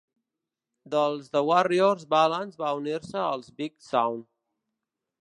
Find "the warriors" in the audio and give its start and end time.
1.35-2.07